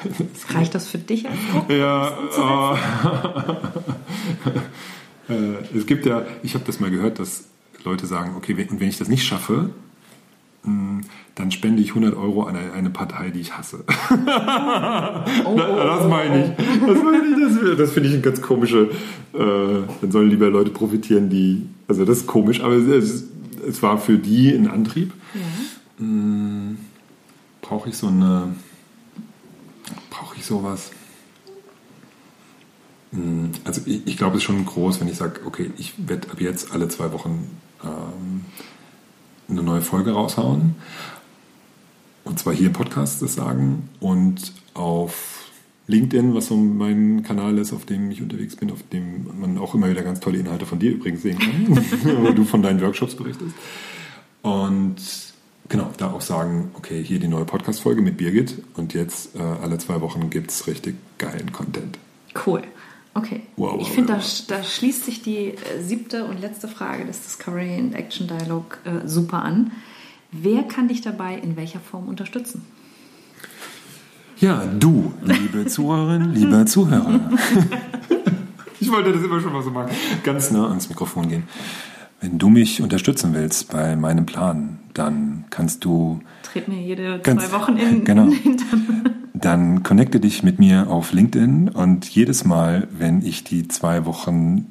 [0.48, 1.70] Reicht das für dich als Druck?
[1.70, 2.08] Ja,
[5.28, 5.32] äh,
[5.76, 7.44] es gibt ja, ich habe das mal gehört, dass
[7.84, 9.74] Leute sagen, okay, wenn, wenn ich das nicht schaffe,
[10.62, 13.84] dann spende ich 100 Euro an eine, Partei, die ich hasse.
[15.44, 16.66] Oh, oh, das meine ich.
[16.86, 18.90] Das, meine ich, das, finde ich ein ganz komische.
[19.32, 19.38] Äh,
[20.00, 21.66] dann sollen lieber Leute profitieren, die.
[21.88, 23.24] Also das ist komisch, aber es,
[23.66, 25.12] es war für die ein Antrieb.
[25.34, 25.40] Ja.
[25.98, 26.78] Hm,
[27.62, 28.54] Brauche ich so eine
[30.10, 30.90] brauche ich sowas?
[33.12, 36.30] Hm, also ich, ich glaube, es ist schon groß, wenn ich sage, okay, ich werde
[36.30, 37.48] ab jetzt alle zwei Wochen
[37.82, 38.44] ähm,
[39.50, 40.76] eine neue Folge raushauen.
[42.24, 45.50] Und zwar hier im Podcast das sagen und auf
[45.86, 49.74] LinkedIn, was so mein Kanal ist, auf dem ich unterwegs bin, auf dem man auch
[49.74, 51.76] immer wieder ganz tolle Inhalte von dir übrigens sehen kann,
[52.24, 53.54] wo du von deinen Workshops berichtest.
[54.42, 54.96] Und
[55.68, 59.78] genau, da auch sagen, okay, hier die neue Podcast-Folge mit Birgit und jetzt äh, alle
[59.78, 61.98] zwei Wochen gibt es richtig geilen Content.
[62.46, 62.62] Cool.
[63.14, 63.42] Okay.
[63.56, 64.44] Wow, wow, ich finde, wow.
[64.46, 68.78] da, da, schließt sich die äh, siebte und letzte Frage des Discovery and Action Dialog
[68.84, 69.72] äh, super an.
[70.32, 72.64] Wer kann dich dabei in welcher Form unterstützen?
[74.38, 77.30] Ja, du, liebe Zuhörerin, lieber Zuhörer.
[78.78, 79.90] ich wollte das immer schon mal so machen.
[80.22, 81.42] Ganz nah ans Mikrofon gehen.
[82.20, 86.20] Wenn du mich unterstützen willst bei meinem Plan, dann kannst du.
[86.42, 88.56] Tritt mir jede ganz, zwei Wochen in, genau, in.
[89.40, 94.66] Dann connecte dich mit mir auf LinkedIn und jedes Mal, wenn ich die zwei Wochen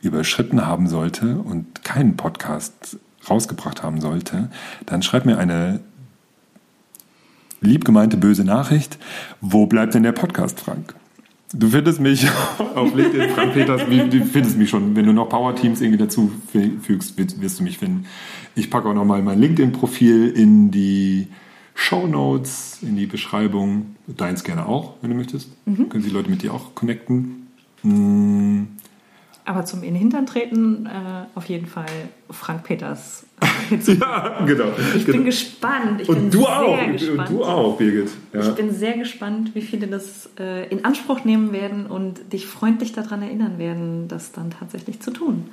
[0.00, 4.48] überschritten haben sollte und keinen Podcast rausgebracht haben sollte,
[4.86, 5.80] dann schreib mir eine
[7.60, 8.98] liebgemeinte böse Nachricht.
[9.42, 10.94] Wo bleibt denn der Podcast, Frank?
[11.52, 12.26] Du findest mich
[12.74, 14.96] auf LinkedIn, Frank Peters, du findest mich schon.
[14.96, 16.32] Wenn du noch Power Teams irgendwie dazu
[16.80, 18.06] fügst, wirst du mich finden.
[18.54, 21.28] Ich packe auch nochmal mein LinkedIn-Profil in die
[21.80, 23.96] Show Notes, in die Beschreibung.
[24.06, 25.48] Deins gerne auch, wenn du möchtest.
[25.64, 25.88] Mhm.
[25.88, 27.48] Können die Leute mit dir auch connecten.
[27.82, 28.68] Mhm.
[29.46, 30.90] Aber zum in den Hintern treten äh,
[31.34, 31.86] auf jeden Fall
[32.28, 33.24] Frank Peters.
[33.70, 34.66] ja, genau.
[34.94, 35.16] Ich genau.
[35.16, 36.02] bin gespannt.
[36.02, 36.86] Ich und bin du auch.
[36.92, 37.30] Gespannt.
[37.30, 38.10] Und du auch, Birgit.
[38.34, 38.40] Ja.
[38.40, 42.92] Ich bin sehr gespannt, wie viele das äh, in Anspruch nehmen werden und dich freundlich
[42.92, 45.48] daran erinnern werden, das dann tatsächlich zu tun.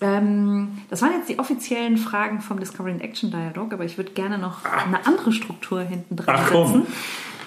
[0.00, 4.12] Ähm, das waren jetzt die offiziellen Fragen vom Discovery and Action Dialog, aber ich würde
[4.12, 6.86] gerne noch eine andere Struktur hinten dran Ach, setzen.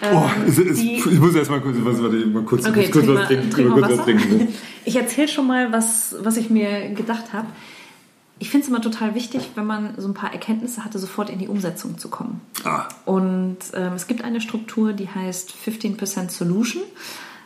[0.01, 3.07] Ähm, oh, es, es, ich muss erst mal kurz, was, warte, mal kurz, okay, kurz
[3.07, 3.49] was trinken.
[3.49, 4.47] Trink kurz was trinken?
[4.85, 7.47] Ich erzähle schon mal, was, was ich mir gedacht habe.
[8.37, 11.39] Ich finde es immer total wichtig, wenn man so ein paar Erkenntnisse hatte, sofort in
[11.39, 12.41] die Umsetzung zu kommen.
[12.65, 12.89] Ah.
[13.05, 16.89] Und ähm, es gibt eine Struktur, die heißt 15% Solution ähm,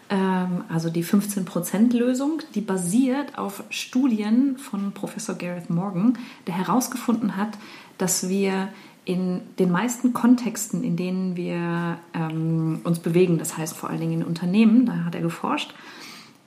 [0.09, 7.57] also die 15%-Lösung, die basiert auf Studien von Professor Gareth Morgan, der herausgefunden hat,
[7.97, 8.69] dass wir
[9.03, 14.21] in den meisten Kontexten, in denen wir ähm, uns bewegen, das heißt vor allen Dingen
[14.21, 15.73] in Unternehmen, da hat er geforscht,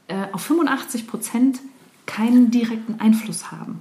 [0.09, 1.61] äh, auf 85 Prozent
[2.07, 3.81] keinen direkten Einfluss haben.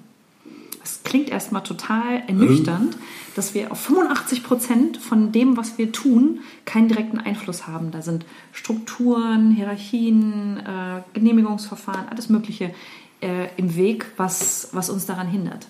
[0.82, 2.98] Das klingt erstmal total ernüchternd,
[3.36, 7.92] dass wir auf 85 Prozent von dem, was wir tun, keinen direkten Einfluss haben.
[7.92, 12.74] Da sind Strukturen, Hierarchien, äh, Genehmigungsverfahren, alles Mögliche
[13.22, 15.68] äh, im Weg, was, was uns daran hindert.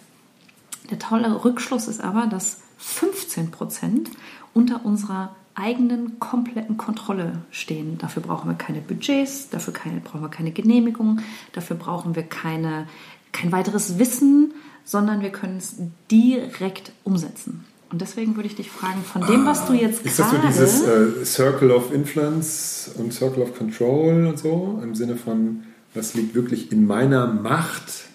[0.89, 4.09] Der tolle Rückschluss ist aber, dass 15 Prozent
[4.53, 7.97] unter unserer eigenen kompletten Kontrolle stehen.
[7.97, 11.19] Dafür brauchen wir keine Budgets, dafür keine, brauchen wir keine Genehmigung,
[11.51, 12.87] dafür brauchen wir keine,
[13.31, 14.53] kein weiteres Wissen,
[14.89, 15.75] sondern wir können es
[16.09, 17.63] direkt umsetzen.
[17.91, 20.47] Und deswegen würde ich dich fragen, von dem, was du jetzt ist gerade...
[20.47, 24.95] Ist das so dieses äh, Circle of Influence und Circle of Control und so, im
[24.95, 28.05] Sinne von was liegt wirklich in meiner Macht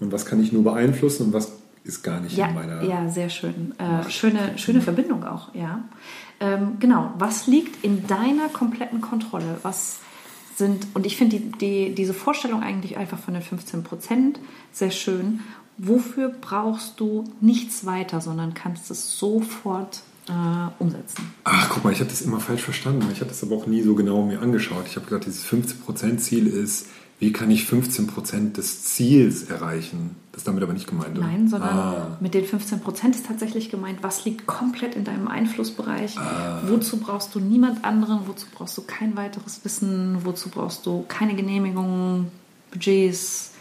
[0.00, 1.52] und was kann ich nur beeinflussen und was
[1.84, 3.74] ist gar nicht ja, in meiner Ja, sehr schön.
[3.78, 5.84] Äh, schöne, schöne Verbindung auch, ja.
[6.40, 9.58] Ähm, genau, was liegt in deiner kompletten Kontrolle?
[9.62, 9.98] Was
[10.56, 14.40] sind, und ich finde die, die, diese Vorstellung eigentlich einfach von den 15 Prozent
[14.72, 15.40] sehr schön.
[15.76, 20.32] Wofür brauchst du nichts weiter, sondern kannst es sofort äh,
[20.78, 21.32] umsetzen?
[21.44, 23.06] Ach, guck mal, ich habe das immer falsch verstanden.
[23.12, 24.84] Ich habe das aber auch nie so genau mir angeschaut.
[24.86, 26.86] Ich habe gedacht, dieses 15%-Ziel ist,
[27.20, 30.16] wie kann ich 15% des Ziels erreichen?
[30.32, 31.16] Das ist damit aber nicht gemeint.
[31.16, 31.26] Oder?
[31.26, 32.16] Nein, sondern ah.
[32.20, 36.18] mit den 15% ist tatsächlich gemeint, was liegt komplett in deinem Einflussbereich?
[36.18, 36.60] Ah.
[36.66, 38.26] Wozu brauchst du niemand anderen?
[38.26, 40.18] Wozu brauchst du kein weiteres Wissen?
[40.24, 42.30] Wozu brauchst du keine Genehmigungen,
[42.72, 43.53] Budgets?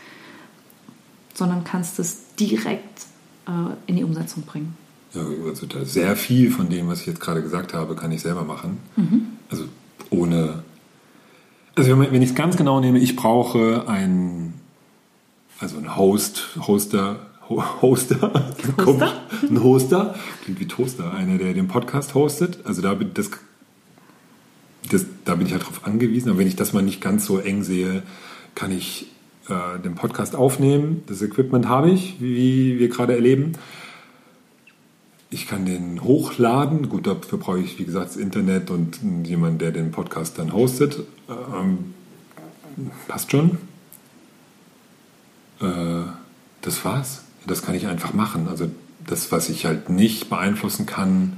[1.34, 3.06] Sondern kannst es direkt
[3.48, 3.52] äh,
[3.88, 4.76] in die Umsetzung bringen.
[5.14, 8.44] Ja, also sehr viel von dem, was ich jetzt gerade gesagt habe, kann ich selber
[8.44, 8.80] machen.
[8.96, 9.28] Mhm.
[9.50, 9.66] Also
[10.10, 10.64] ohne.
[11.76, 14.54] Also wenn ich es ganz genau nehme, ich brauche ein,
[15.60, 18.54] also ein Host, Hoster, Hoster,
[18.86, 19.14] Hoster?
[19.50, 22.60] ein Hoster, klingt wie Toaster, einer, der den Podcast hostet.
[22.66, 23.32] Also da bin, das,
[24.92, 26.30] das, da bin ich halt drauf angewiesen.
[26.30, 28.04] Aber wenn ich das mal nicht ganz so eng sehe,
[28.56, 29.08] kann ich
[29.50, 31.04] äh, den Podcast aufnehmen.
[31.08, 33.54] Das Equipment habe ich, wie wir gerade erleben.
[35.30, 36.90] Ich kann den hochladen.
[36.90, 41.00] Gut, dafür brauche ich, wie gesagt, das Internet und jemanden, der den Podcast dann hostet.
[41.28, 41.94] Ähm,
[43.08, 43.58] passt schon.
[45.60, 46.04] Äh,
[46.62, 47.24] das war's.
[47.46, 48.48] Das kann ich einfach machen.
[48.48, 48.70] Also
[49.06, 51.34] das, was ich halt nicht beeinflussen kann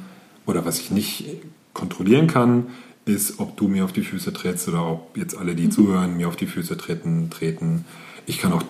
[0.46, 1.26] oder was ich nicht
[1.74, 2.68] kontrollieren kann,
[3.06, 5.72] ist, ob du mir auf die Füße trittst oder ob jetzt alle, die mhm.
[5.72, 7.30] zuhören, mir auf die Füße treten.
[7.30, 7.86] treten.
[8.26, 8.64] Ich kann auch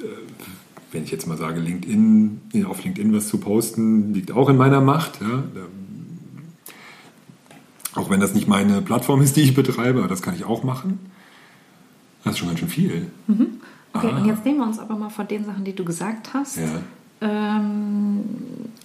[0.00, 0.04] äh,
[0.94, 4.80] wenn ich jetzt mal sage, LinkedIn, auf LinkedIn was zu posten, liegt auch in meiner
[4.80, 5.20] Macht.
[5.20, 5.42] Ja.
[7.96, 10.62] Auch wenn das nicht meine Plattform ist, die ich betreibe, aber das kann ich auch
[10.62, 11.00] machen.
[12.22, 13.10] Das ist schon ganz schön viel.
[13.26, 13.60] Mhm.
[13.92, 14.18] Okay, ah.
[14.18, 16.80] und jetzt nehmen wir uns aber mal von den Sachen, die du gesagt hast, ja.
[17.20, 18.24] ähm,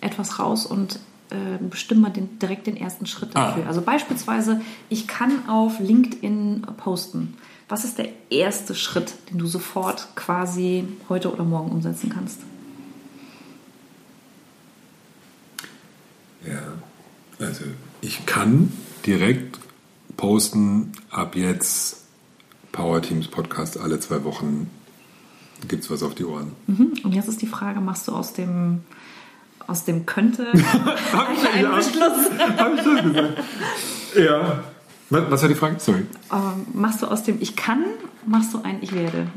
[0.01, 3.47] etwas raus und äh, bestimmen wir den, direkt den ersten Schritt ah.
[3.47, 3.65] dafür.
[3.65, 3.67] Ah.
[3.67, 7.35] Also beispielsweise, ich kann auf LinkedIn posten.
[7.67, 12.39] Was ist der erste Schritt, den du sofort quasi heute oder morgen umsetzen kannst?
[16.47, 16.61] Ja,
[17.45, 17.65] also
[18.01, 18.71] ich kann
[19.05, 19.59] direkt
[20.17, 22.05] posten, ab jetzt
[22.71, 24.69] Power Teams Podcast alle zwei Wochen
[25.67, 26.53] gibt es was auf die Ohren.
[26.67, 26.93] Mhm.
[27.03, 28.81] Und jetzt ist die Frage, machst du aus dem
[29.69, 30.47] aus dem könnte
[31.53, 32.29] einen Beschluss?
[32.57, 33.43] Habe ich das gesagt?
[34.17, 34.63] Ja.
[35.09, 35.79] Was war die Frage?
[35.79, 36.05] Sorry.
[36.31, 37.83] Ähm, machst du aus dem Ich kann,
[38.25, 39.27] machst du ein Ich werde?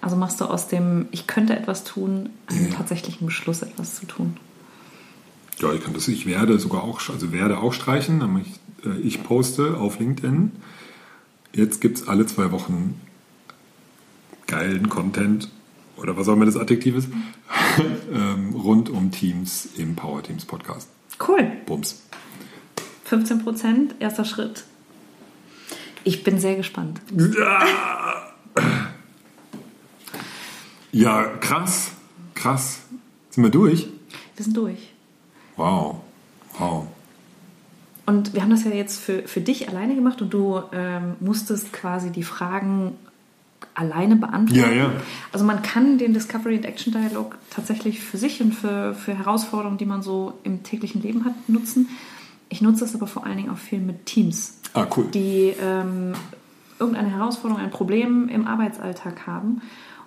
[0.00, 2.76] Also machst du aus dem Ich könnte etwas tun, einen ja.
[2.76, 4.36] tatsächlichen Beschluss, etwas zu tun?
[5.58, 8.22] Ja, ich kann das Ich werde sogar auch, also werde auch streichen.
[8.40, 10.52] Ich, äh, ich poste auf LinkedIn.
[11.52, 13.00] Jetzt gibt es alle zwei Wochen
[14.46, 15.48] geilen Content
[15.96, 17.08] oder was auch immer das Adjektiv ist,
[18.12, 20.88] ähm, rund um Teams im Power Teams Podcast.
[21.26, 21.50] Cool.
[21.66, 22.02] Bums.
[23.04, 24.64] 15 Prozent, erster Schritt.
[26.04, 27.00] Ich bin sehr gespannt.
[30.92, 31.92] Ja, krass,
[32.34, 32.80] krass.
[33.30, 33.88] Sind wir durch?
[34.36, 34.92] Wir sind durch.
[35.56, 36.00] Wow,
[36.58, 36.86] wow.
[38.06, 41.72] Und wir haben das ja jetzt für, für dich alleine gemacht und du ähm, musstest
[41.72, 42.96] quasi die Fragen
[43.74, 44.60] alleine beantworten.
[44.60, 44.92] Ja, ja.
[45.32, 49.78] Also man kann den Discovery and Action Dialog tatsächlich für sich und für, für Herausforderungen,
[49.78, 51.88] die man so im täglichen Leben hat, nutzen.
[52.48, 55.06] Ich nutze das aber vor allen Dingen auch viel mit Teams, ah, cool.
[55.14, 56.14] die ähm,
[56.78, 59.62] irgendeine Herausforderung, ein Problem im Arbeitsalltag haben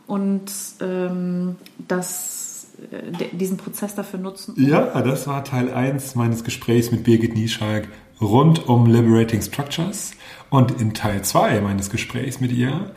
[0.07, 1.55] und ähm,
[1.87, 4.55] das, äh, diesen Prozess dafür nutzen.
[4.57, 7.87] Ja, das war Teil 1 meines Gesprächs mit Birgit Nieschalk
[8.19, 10.11] rund um Liberating Structures.
[10.49, 12.91] Und in Teil 2 meines Gesprächs mit ihr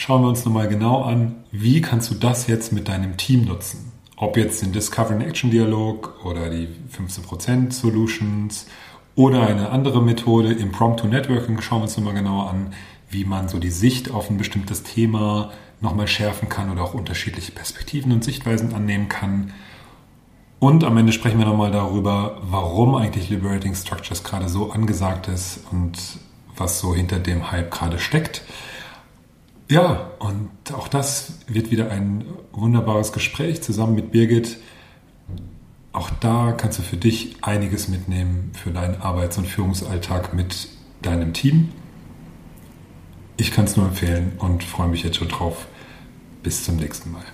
[0.00, 3.92] schauen wir uns nochmal genau an, wie kannst du das jetzt mit deinem Team nutzen.
[4.16, 8.66] Ob jetzt den Discover and Action Dialog oder die 15% Solutions
[9.14, 12.72] oder eine andere Methode, Impromptu Networking, schauen wir uns nochmal genauer an,
[13.10, 15.50] wie man so die Sicht auf ein bestimmtes Thema
[15.82, 19.52] nochmal schärfen kann oder auch unterschiedliche Perspektiven und Sichtweisen annehmen kann.
[20.60, 25.60] Und am Ende sprechen wir nochmal darüber, warum eigentlich Liberating Structures gerade so angesagt ist
[25.70, 25.98] und
[26.56, 28.42] was so hinter dem Hype gerade steckt.
[29.70, 34.58] Ja, und auch das wird wieder ein wunderbares Gespräch zusammen mit Birgit
[35.92, 40.68] auch da kannst du für dich einiges mitnehmen für deinen Arbeits- und Führungsalltag mit
[41.02, 41.70] deinem Team.
[43.36, 45.66] Ich kann es nur empfehlen und freue mich jetzt schon drauf.
[46.42, 47.24] Bis zum nächsten Mal.